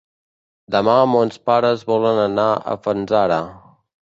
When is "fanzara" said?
2.89-3.39